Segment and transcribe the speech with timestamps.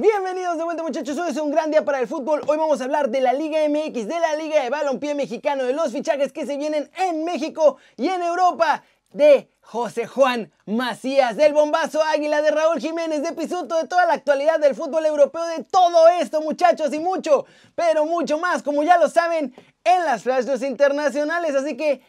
[0.00, 2.42] Bienvenidos de vuelta muchachos, hoy es un gran día para el fútbol.
[2.46, 5.72] Hoy vamos a hablar de la Liga MX, de la Liga de Balompié Mexicano, de
[5.72, 11.52] los fichajes que se vienen en México y en Europa, de José Juan Macías, del
[11.52, 15.64] bombazo Águila, de Raúl Jiménez, de Pisuto, de toda la actualidad del fútbol europeo, de
[15.64, 19.52] todo esto muchachos y mucho, pero mucho más, como ya lo saben,
[19.82, 21.56] en las flashes internacionales.
[21.56, 22.02] Así que,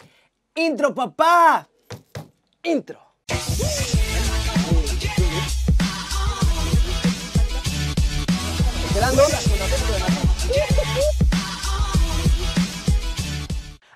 [0.53, 1.67] intro papá,
[2.61, 2.99] intro.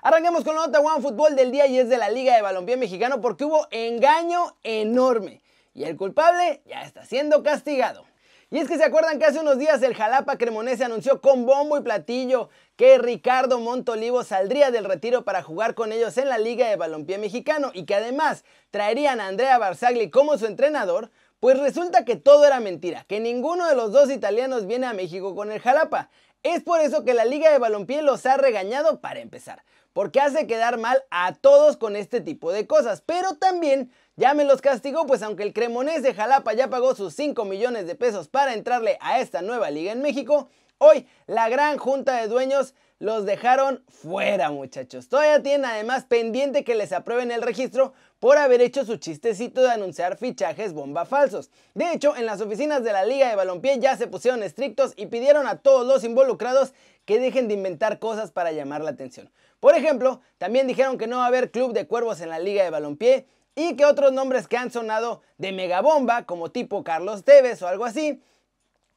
[0.00, 2.78] Arrancamos con la nota One Fútbol del día y es de la Liga de Balompié
[2.78, 5.42] Mexicano porque hubo engaño enorme
[5.74, 8.06] y el culpable ya está siendo castigado.
[8.50, 11.76] Y es que se acuerdan que hace unos días el Jalapa Cremonese anunció con bombo
[11.76, 16.68] y platillo que Ricardo Montolivo saldría del retiro para jugar con ellos en la Liga
[16.68, 21.10] de Balompié Mexicano y que además traerían a Andrea Barzagli como su entrenador,
[21.44, 25.34] pues resulta que todo era mentira, que ninguno de los dos italianos viene a México
[25.34, 26.08] con el Jalapa.
[26.42, 30.46] Es por eso que la Liga de Balompié los ha regañado para empezar, porque hace
[30.46, 35.04] quedar mal a todos con este tipo de cosas, pero también ya me los castigó,
[35.04, 38.96] pues aunque el Cremonés de Jalapa ya pagó sus 5 millones de pesos para entrarle
[39.02, 40.48] a esta nueva liga en México,
[40.78, 45.10] hoy la gran junta de dueños los dejaron fuera muchachos.
[45.10, 47.92] Todavía tienen además pendiente que les aprueben el registro
[48.24, 51.50] por haber hecho su chistecito de anunciar fichajes bomba falsos.
[51.74, 55.08] De hecho, en las oficinas de la Liga de Balompié ya se pusieron estrictos y
[55.08, 56.72] pidieron a todos los involucrados
[57.04, 59.30] que dejen de inventar cosas para llamar la atención.
[59.60, 62.64] Por ejemplo, también dijeron que no va a haber club de cuervos en la Liga
[62.64, 67.60] de Balompié y que otros nombres que han sonado de megabomba, como tipo Carlos Tevez
[67.60, 68.22] o algo así,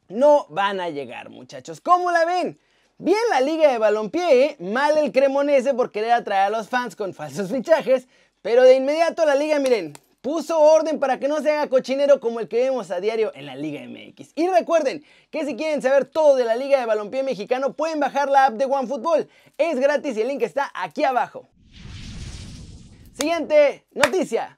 [0.07, 1.81] no van a llegar, muchachos.
[1.81, 2.57] ¿Cómo la ven?
[2.99, 4.55] Bien la liga de balompié, ¿eh?
[4.59, 8.07] mal el cremonese por querer atraer a los fans con falsos fichajes,
[8.47, 12.39] pero de inmediato la liga, miren, puso orden para que no se haga cochinero como
[12.39, 14.31] el que vemos a diario en la Liga MX.
[14.35, 18.29] Y recuerden que si quieren saber todo de la Liga de Balompié Mexicano pueden bajar
[18.29, 19.27] la app de OneFootball.
[19.57, 21.49] Es gratis y el link está aquí abajo.
[23.19, 24.57] Siguiente noticia.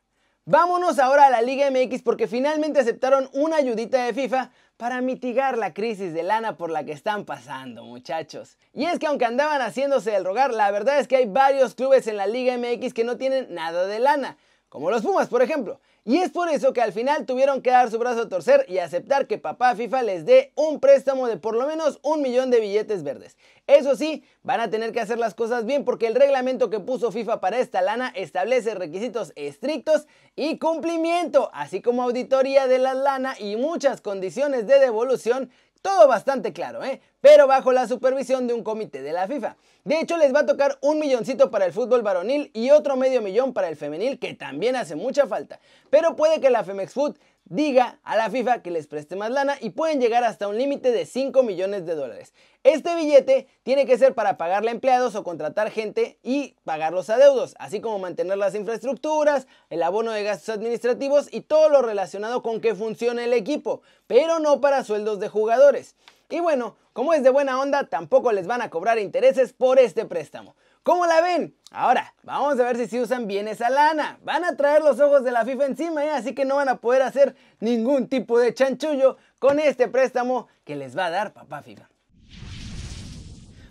[0.52, 5.60] Vámonos ahora a la Liga MX porque finalmente aceptaron una ayudita de FIFA para mitigar
[5.60, 8.58] la crisis de lana por la que están pasando, muchachos.
[8.74, 12.08] Y es que aunque andaban haciéndose el rogar, la verdad es que hay varios clubes
[12.08, 14.38] en la Liga MX que no tienen nada de lana,
[14.70, 15.80] como los Pumas, por ejemplo.
[16.06, 18.78] Y es por eso que al final tuvieron que dar su brazo a torcer y
[18.78, 22.60] aceptar que papá FIFA les dé un préstamo de por lo menos un millón de
[22.62, 23.38] billetes verdes.
[23.68, 27.12] Eso sí, van a tener que hacer las cosas bien porque el reglamento que puso
[27.12, 33.36] FIFA para esta lana establece requisitos estrictos y cumplimiento, así como auditoría de la lana
[33.38, 35.52] y muchas condiciones de devolución
[35.82, 37.02] todo bastante claro, ¿eh?
[37.22, 39.58] Pero bajo la supervisión de un comité de la FIFA.
[39.84, 43.22] De hecho, les va a tocar un milloncito para el fútbol varonil y otro medio
[43.22, 45.60] millón para el femenil, que también hace mucha falta.
[45.90, 47.18] Pero puede que la Femex Food
[47.50, 50.92] diga a la FIFA que les preste más lana y pueden llegar hasta un límite
[50.92, 52.34] de 5 millones de dólares.
[52.64, 57.10] Este billete tiene que ser para pagarle a empleados o contratar gente y pagar los
[57.10, 62.44] adeudos, así como mantener las infraestructuras, el abono de gastos administrativos y todo lo relacionado
[62.44, 65.96] con que funcione el equipo, pero no para sueldos de jugadores.
[66.30, 70.06] Y bueno, como es de buena onda, tampoco les van a cobrar intereses por este
[70.06, 70.56] préstamo.
[70.84, 71.56] ¿Cómo la ven?
[71.72, 74.20] Ahora, vamos a ver si sí usan bien esa lana.
[74.24, 76.12] Van a traer los ojos de la FIFA encima, ¿eh?
[76.12, 80.76] así que no van a poder hacer ningún tipo de chanchullo con este préstamo que
[80.76, 81.90] les va a dar papá FIFA.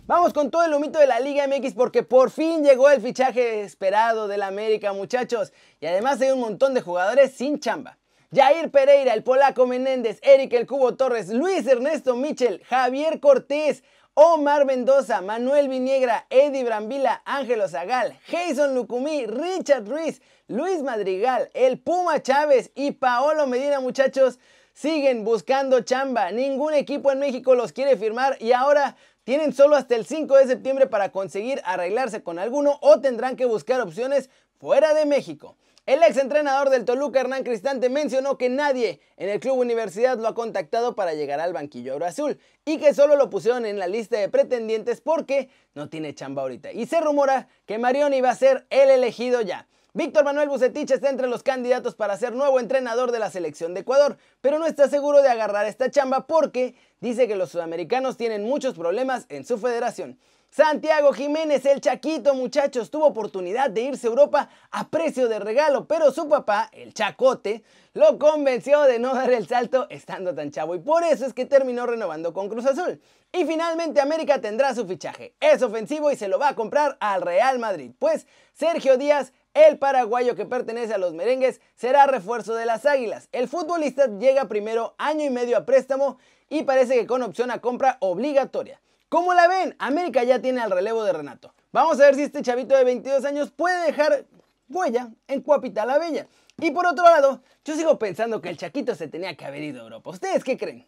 [0.05, 3.61] Vamos con todo el humito de la Liga MX porque por fin llegó el fichaje
[3.61, 5.53] esperado del América, muchachos.
[5.79, 7.99] Y además hay un montón de jugadores sin chamba.
[8.31, 14.65] Jair Pereira, el polaco Menéndez, Eric el Cubo Torres, Luis Ernesto Michel, Javier Cortés, Omar
[14.65, 22.21] Mendoza, Manuel Viniegra, Eddie Brambila, Ángelo Zagal, Jason Lucumí, Richard Ruiz, Luis Madrigal, el Puma
[22.21, 24.37] Chávez y Paolo Medina, muchachos,
[24.73, 26.29] siguen buscando chamba.
[26.29, 30.45] Ningún equipo en México los quiere firmar y ahora tienen solo hasta el 5 de
[30.45, 34.29] septiembre para conseguir arreglarse con alguno o tendrán que buscar opciones
[34.59, 35.57] fuera de México.
[35.89, 40.27] El ex entrenador del Toluca, Hernán Cristante, mencionó que nadie en el club universidad lo
[40.27, 44.19] ha contactado para llegar al banquillo azul y que solo lo pusieron en la lista
[44.19, 46.71] de pretendientes porque no tiene chamba ahorita.
[46.73, 49.67] Y se rumora que Marioni va a ser el elegido ya.
[49.99, 53.81] Víctor Manuel Bucetich está entre los candidatos para ser nuevo entrenador de la selección de
[53.81, 58.45] Ecuador, pero no está seguro de agarrar esta chamba porque dice que los sudamericanos tienen
[58.45, 60.17] muchos problemas en su federación.
[60.51, 65.85] Santiago Jiménez, el Chaquito, muchachos, tuvo oportunidad de irse a Europa a precio de regalo,
[65.85, 67.61] pero su papá, el Chacote,
[67.93, 71.45] lo convenció de no dar el salto estando tan chavo y por eso es que
[71.45, 73.01] terminó renovando con Cruz Azul.
[73.33, 75.35] Y finalmente América tendrá su fichaje.
[75.41, 79.33] Es ofensivo y se lo va a comprar al Real Madrid, pues Sergio Díaz
[79.67, 83.29] el paraguayo que pertenece a los merengues será refuerzo de las águilas.
[83.31, 86.17] El futbolista llega primero año y medio a préstamo
[86.49, 88.81] y parece que con opción a compra obligatoria.
[89.09, 89.75] ¿Cómo la ven?
[89.79, 91.53] América ya tiene al relevo de Renato.
[91.71, 94.25] Vamos a ver si este chavito de 22 años puede dejar
[94.69, 96.27] huella en Cuapita la Bella.
[96.57, 99.81] Y por otro lado, yo sigo pensando que el Chaquito se tenía que haber ido
[99.81, 100.09] a Europa.
[100.09, 100.85] ¿Ustedes qué creen?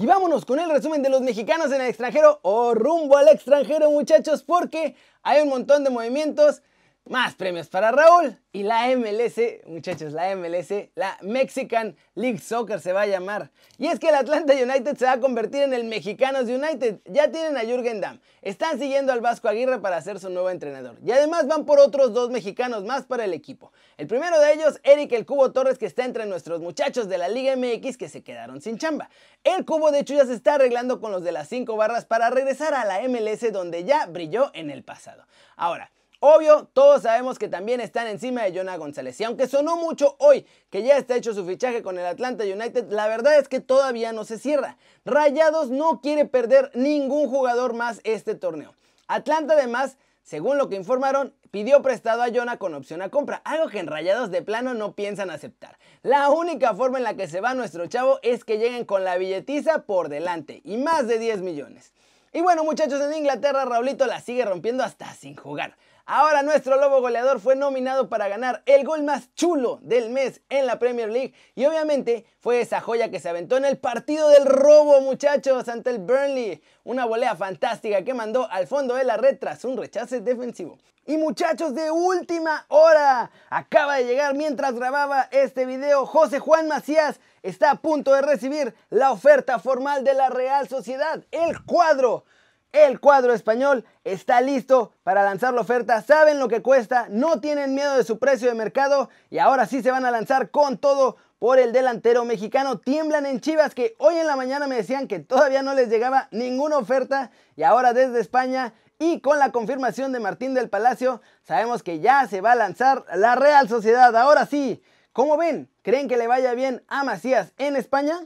[0.00, 3.90] Y vámonos con el resumen de los mexicanos en el extranjero o rumbo al extranjero
[3.90, 6.62] muchachos porque hay un montón de movimientos
[7.08, 8.38] más premios para Raúl.
[8.52, 13.50] Y la MLS, muchachos, la MLS, la Mexican League Soccer se va a llamar.
[13.76, 17.00] Y es que el Atlanta United se va a convertir en el Mexicanos United.
[17.04, 18.20] Ya tienen a Jürgen Damm.
[18.42, 20.96] Están siguiendo al Vasco Aguirre para ser su nuevo entrenador.
[21.04, 23.72] Y además van por otros dos mexicanos más para el equipo.
[23.96, 27.28] El primero de ellos, Eric El Cubo Torres, que está entre nuestros muchachos de la
[27.28, 29.10] Liga MX que se quedaron sin chamba.
[29.44, 32.74] El Cubo, de hecho, se está arreglando con los de las 5 barras para regresar
[32.74, 35.24] a la MLS donde ya brilló en el pasado.
[35.56, 35.90] Ahora,
[36.20, 39.20] Obvio, todos sabemos que también están encima de Jonah González.
[39.20, 42.90] Y aunque sonó mucho hoy que ya está hecho su fichaje con el Atlanta United,
[42.90, 44.78] la verdad es que todavía no se cierra.
[45.04, 48.74] Rayados no quiere perder ningún jugador más este torneo.
[49.06, 53.68] Atlanta además, según lo que informaron, pidió prestado a Jonah con opción a compra, algo
[53.68, 55.78] que en Rayados de plano no piensan aceptar.
[56.02, 59.18] La única forma en la que se va nuestro chavo es que lleguen con la
[59.18, 61.92] billetiza por delante y más de 10 millones.
[62.32, 65.76] Y bueno muchachos, en Inglaterra Raulito la sigue rompiendo hasta sin jugar.
[66.10, 70.64] Ahora nuestro lobo goleador fue nominado para ganar el gol más chulo del mes en
[70.64, 74.46] la Premier League y obviamente fue esa joya que se aventó en el partido del
[74.46, 76.62] robo muchachos ante el Burnley.
[76.82, 80.78] Una volea fantástica que mandó al fondo de la red tras un rechace defensivo.
[81.04, 87.20] Y muchachos de última hora, acaba de llegar mientras grababa este video José Juan Macías
[87.42, 92.24] está a punto de recibir la oferta formal de la Real Sociedad, el cuadro
[92.72, 97.74] el cuadro español está listo para lanzar la oferta, saben lo que cuesta, no tienen
[97.74, 101.16] miedo de su precio de mercado y ahora sí se van a lanzar con todo
[101.38, 102.78] por el delantero mexicano.
[102.78, 106.28] Tiemblan en Chivas que hoy en la mañana me decían que todavía no les llegaba
[106.30, 111.82] ninguna oferta y ahora desde España y con la confirmación de Martín del Palacio sabemos
[111.82, 114.14] que ya se va a lanzar la Real Sociedad.
[114.16, 114.82] Ahora sí,
[115.12, 115.70] ¿cómo ven?
[115.82, 118.18] ¿Creen que le vaya bien a Macías en España?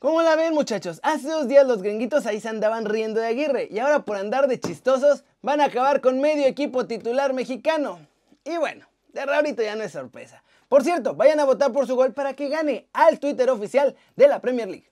[0.00, 1.00] ¿Cómo la ven muchachos?
[1.02, 4.46] Hace dos días los gringuitos ahí se andaban riendo de Aguirre y ahora por andar
[4.46, 7.98] de chistosos van a acabar con medio equipo titular mexicano.
[8.44, 10.44] Y bueno, de Raurito ya no es sorpresa.
[10.68, 14.28] Por cierto, vayan a votar por su gol para que gane al Twitter oficial de
[14.28, 14.88] la Premier League.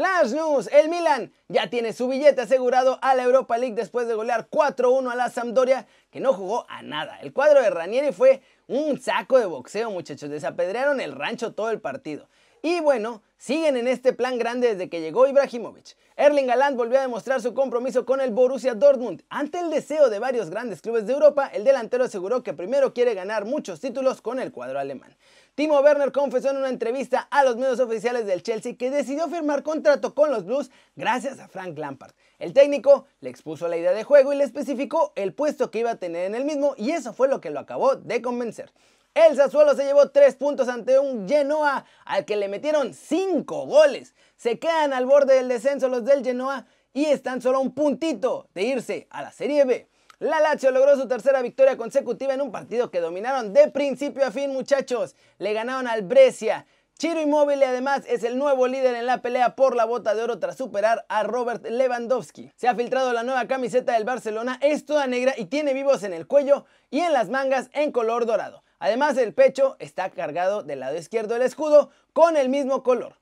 [0.00, 4.14] Flash News, el Milan ya tiene su billete asegurado a la Europa League después de
[4.14, 7.20] golear 4-1 a la Sampdoria, que no jugó a nada.
[7.20, 11.82] El cuadro de Ranieri fue un saco de boxeo, muchachos, desapedrearon el rancho todo el
[11.82, 12.30] partido.
[12.62, 15.96] Y bueno, siguen en este plan grande desde que llegó Ibrahimovic.
[16.16, 19.22] Erling Haaland volvió a demostrar su compromiso con el Borussia Dortmund.
[19.28, 23.12] Ante el deseo de varios grandes clubes de Europa, el delantero aseguró que primero quiere
[23.12, 25.14] ganar muchos títulos con el cuadro alemán.
[25.60, 29.62] Timo Werner confesó en una entrevista a los medios oficiales del Chelsea que decidió firmar
[29.62, 32.12] contrato con los Blues gracias a Frank Lampard.
[32.38, 35.90] El técnico le expuso la idea de juego y le especificó el puesto que iba
[35.90, 38.72] a tener en el mismo y eso fue lo que lo acabó de convencer.
[39.12, 44.14] El Sassuolo se llevó 3 puntos ante un Genoa al que le metieron 5 goles.
[44.36, 46.64] Se quedan al borde del descenso los del Genoa
[46.94, 49.89] y están solo un puntito de irse a la Serie B.
[50.20, 54.30] La Lazio logró su tercera victoria consecutiva en un partido que dominaron de principio a
[54.30, 55.16] fin, muchachos.
[55.38, 56.66] Le ganaron al Brescia.
[56.98, 60.38] Chiro Immobile además es el nuevo líder en la pelea por la bota de oro
[60.38, 62.52] tras superar a Robert Lewandowski.
[62.54, 66.12] Se ha filtrado la nueva camiseta del Barcelona, es toda negra y tiene vivos en
[66.12, 68.62] el cuello y en las mangas en color dorado.
[68.78, 73.14] Además el pecho está cargado del lado izquierdo del escudo con el mismo color.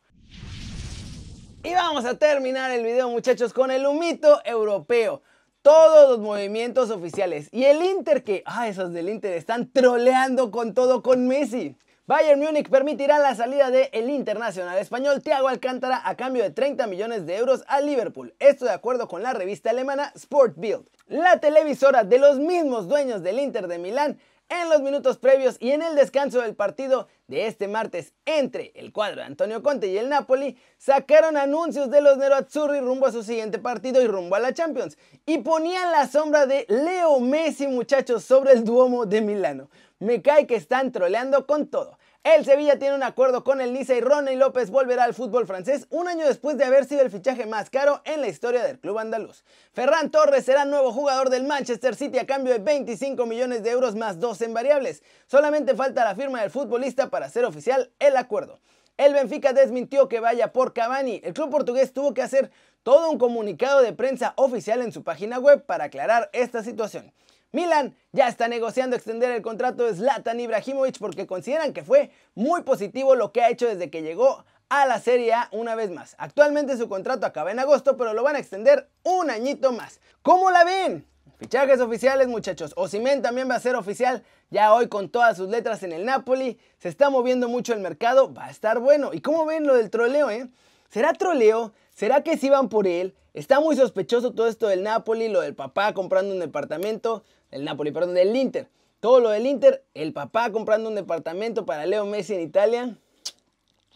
[1.62, 5.23] Y vamos a terminar el video muchachos con el humito europeo
[5.69, 7.51] todos los movimientos oficiales.
[7.53, 11.77] Y el Inter que, ah, esos del Inter están troleando con todo con Messi.
[12.07, 16.87] Bayern Múnich permitirá la salida del el internacional español Thiago Alcántara a cambio de 30
[16.87, 18.35] millones de euros a Liverpool.
[18.39, 20.87] Esto de acuerdo con la revista alemana Sport Bild.
[21.07, 25.73] La televisora de los mismos dueños del Inter de Milán en los minutos previos y
[25.73, 29.99] en el descanso del partido de este martes entre el cuadro de Antonio Conte y
[29.99, 34.40] el Napoli, sacaron anuncios de los Nerazzurri rumbo a su siguiente partido y rumbo a
[34.40, 34.97] la Champions.
[35.26, 39.71] Y ponían la sombra de Leo Messi, muchachos, sobre el Duomo de Milano.
[39.99, 41.98] Me cae que están troleando con todo.
[42.25, 45.87] El Sevilla tiene un acuerdo con el Niza y Ronnie López volverá al fútbol francés
[45.89, 48.99] un año después de haber sido el fichaje más caro en la historia del club
[48.99, 49.45] andaluz.
[49.73, 53.95] Ferran Torres será nuevo jugador del Manchester City a cambio de 25 millones de euros
[53.95, 55.03] más dos en variables.
[55.27, 58.61] Solamente falta la firma del futbolista para hacer oficial el acuerdo.
[58.99, 61.21] El Benfica desmintió que vaya por Cavani.
[61.25, 62.51] El club portugués tuvo que hacer
[62.83, 67.13] todo un comunicado de prensa oficial en su página web para aclarar esta situación.
[67.52, 72.62] Milan ya está negociando extender el contrato de Zlatan Ibrahimovic porque consideran que fue muy
[72.62, 76.14] positivo lo que ha hecho desde que llegó a la Serie A una vez más.
[76.19, 80.00] Actualmente su contrato acaba en agosto, pero lo van a extender un añito más.
[80.21, 81.07] ¿Cómo la ven?
[81.38, 82.73] Fichajes oficiales, muchachos.
[82.76, 86.59] Osimen también va a ser oficial ya hoy con todas sus letras en el Napoli.
[86.78, 89.14] Se está moviendo mucho el mercado, va a estar bueno.
[89.14, 90.49] ¿Y cómo ven lo del troleo, eh?
[90.90, 91.73] ¿Será troleo?
[91.99, 93.17] ¿Será que sí van por él?
[93.35, 97.90] Está muy sospechoso todo esto del Napoli, lo del papá comprando un departamento, el Napoli,
[97.90, 98.69] perdón, del Inter.
[99.00, 102.97] Todo lo del Inter, el papá comprando un departamento para Leo Messi en Italia.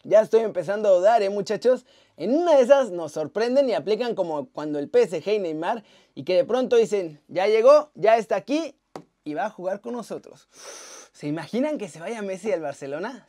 [0.02, 1.86] Ya estoy empezando a dudar, ¿eh, muchachos?
[2.16, 5.84] En una de esas nos sorprenden y aplican como cuando el PSG y Neymar
[6.16, 8.74] y que de pronto dicen, ya llegó, ya está aquí
[9.22, 10.48] y va a jugar con nosotros.
[11.12, 13.24] ¿Se imaginan que se vaya Messi al Barcelona?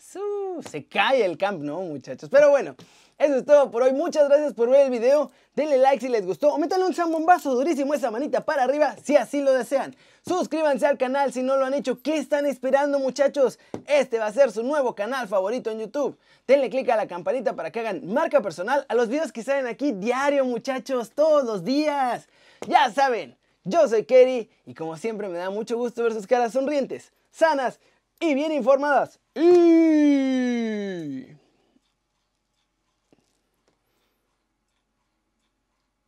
[0.68, 2.28] Se cae el camp, ¿no, muchachos?
[2.32, 2.76] Pero bueno,
[3.24, 3.94] eso es todo por hoy.
[3.94, 5.32] Muchas gracias por ver el video.
[5.56, 9.16] Denle like si les gustó o métanle un zambombazo durísimo esa manita para arriba si
[9.16, 9.96] así lo desean.
[10.26, 12.02] Suscríbanse al canal si no lo han hecho.
[12.02, 13.60] ¿Qué están esperando muchachos?
[13.86, 16.18] Este va a ser su nuevo canal favorito en YouTube.
[16.48, 19.68] Denle click a la campanita para que hagan marca personal a los videos que salen
[19.68, 22.28] aquí diario muchachos, todos los días.
[22.68, 26.54] Ya saben, yo soy Kerry y como siempre me da mucho gusto ver sus caras
[26.54, 27.80] sonrientes, sanas
[28.20, 29.20] y bien informadas.
[29.36, 31.33] Y...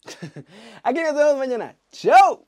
[0.84, 1.78] Aquí nos vemos mañana.
[1.92, 2.46] ¡Chao!